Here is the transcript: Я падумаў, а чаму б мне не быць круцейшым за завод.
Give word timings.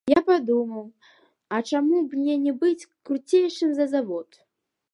Я 0.11 0.19
падумаў, 0.27 0.85
а 1.57 1.59
чаму 1.69 1.97
б 2.07 2.21
мне 2.21 2.35
не 2.45 2.53
быць 2.63 2.87
круцейшым 3.09 3.69
за 3.81 3.85
завод. 3.93 4.29